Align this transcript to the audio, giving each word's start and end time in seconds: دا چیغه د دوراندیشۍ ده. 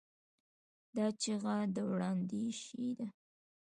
دا 0.95 1.05
چیغه 1.21 1.55
د 1.69 1.71
دوراندیشۍ 1.75 2.89
ده. 2.99 3.07